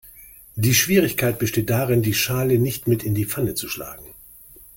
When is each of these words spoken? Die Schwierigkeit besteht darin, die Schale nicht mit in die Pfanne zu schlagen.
Die 0.55 0.73
Schwierigkeit 0.73 1.37
besteht 1.37 1.69
darin, 1.69 2.01
die 2.01 2.15
Schale 2.15 2.57
nicht 2.57 2.87
mit 2.87 3.03
in 3.03 3.13
die 3.13 3.25
Pfanne 3.27 3.53
zu 3.53 3.69
schlagen. 3.69 4.15